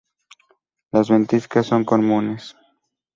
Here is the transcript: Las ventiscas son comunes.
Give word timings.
Las 0.91 1.09
ventiscas 1.11 1.67
son 1.67 1.85
comunes. 1.85 2.55